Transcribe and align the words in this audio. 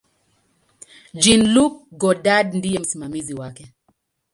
Jean-Luc 1.21 1.73
Godard 2.01 2.47
ndiye 2.55 2.79
msimamizi 2.79 3.33
wake. 3.33 3.73